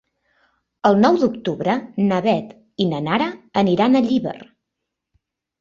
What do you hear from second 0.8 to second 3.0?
El nou d'octubre na Beth i